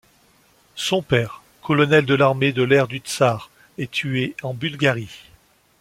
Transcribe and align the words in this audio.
Son 0.73 1.03
père, 1.03 1.43
colonel 1.63 2.07
de 2.07 2.15
l'armée 2.15 2.53
de 2.53 2.63
l'air 2.63 2.87
du 2.87 2.97
Tzar, 2.97 3.51
est 3.77 3.91
tué 3.91 4.35
en 4.41 4.55
Bulgarie. 4.55 5.29